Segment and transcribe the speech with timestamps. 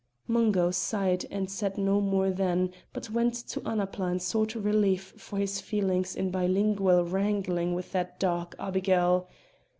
[0.27, 5.37] Mungo sighed and said no more then, but went to Annapla and sought relief for
[5.37, 9.27] his feelings in bilingual wrangling with that dark abigail.